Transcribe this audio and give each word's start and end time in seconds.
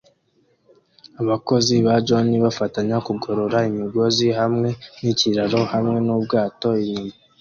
Abakozi 1.21 1.73
ba 1.85 1.95
john 2.07 2.29
bafashanya 2.45 2.97
kugorora 3.07 3.57
imigozi 3.71 4.27
hamwe 4.39 4.69
nikiraro 5.01 5.59
hamwe 5.73 5.97
nubwato 6.05 6.69
inyuma 6.83 7.13